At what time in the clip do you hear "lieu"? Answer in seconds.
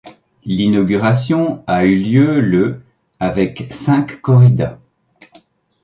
2.01-2.41